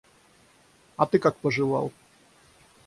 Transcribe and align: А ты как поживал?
А 0.97 1.05
ты 1.05 1.19
как 1.19 1.35
поживал? 1.37 1.91